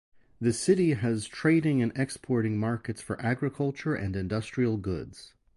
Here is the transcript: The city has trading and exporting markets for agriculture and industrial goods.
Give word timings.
The 0.39 0.51
city 0.51 0.93
has 0.93 1.27
trading 1.27 1.79
and 1.83 1.91
exporting 1.95 2.57
markets 2.57 3.03
for 3.03 3.21
agriculture 3.21 3.93
and 3.93 4.15
industrial 4.15 4.77
goods. 4.77 5.35